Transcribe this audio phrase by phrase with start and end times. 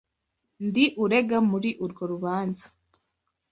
[0.65, 2.67] Ndi urega muri urwo rubanza.